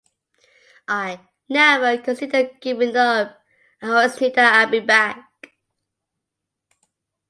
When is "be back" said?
4.71-5.45